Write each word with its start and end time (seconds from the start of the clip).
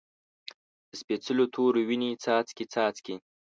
د 0.89 0.91
سپیڅلو 0.99 1.45
تورو، 1.53 1.79
وینې 1.89 2.09
څاڅکي، 2.23 2.65
څاڅکي 2.73 3.15